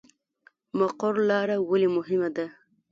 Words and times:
مقر 0.79 1.13
لاره 1.29 1.57
ولې 1.69 1.87
مهمه 1.97 2.29
ده؟ 2.35 2.45